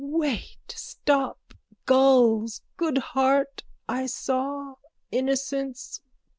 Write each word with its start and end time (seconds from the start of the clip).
_Wait. 0.03 0.57
Stop. 0.75 1.53
Gulls. 1.85 2.61
Good 2.75 2.97
heart. 3.13 3.61
I 3.87 4.07
saw. 4.07 4.77
Innocence. 5.11 6.01